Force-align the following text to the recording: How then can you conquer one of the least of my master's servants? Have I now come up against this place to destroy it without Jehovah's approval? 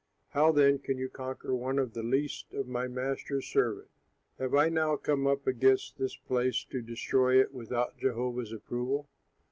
How 0.29 0.51
then 0.51 0.79
can 0.79 0.97
you 0.97 1.09
conquer 1.09 1.53
one 1.53 1.77
of 1.77 1.93
the 1.93 2.01
least 2.01 2.55
of 2.55 2.67
my 2.67 2.87
master's 2.87 3.45
servants? 3.45 3.91
Have 4.39 4.55
I 4.55 4.67
now 4.67 4.95
come 4.95 5.27
up 5.27 5.45
against 5.45 5.99
this 5.99 6.15
place 6.15 6.65
to 6.71 6.81
destroy 6.81 7.39
it 7.39 7.53
without 7.53 7.99
Jehovah's 7.99 8.51
approval? 8.51 9.07